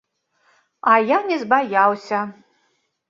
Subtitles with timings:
[0.93, 2.25] А я не збаяўся.